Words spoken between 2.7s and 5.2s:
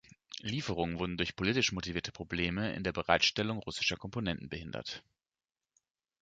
in der Bereitstellung russischer Komponenten behindert.